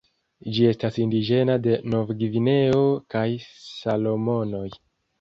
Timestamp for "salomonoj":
3.55-4.69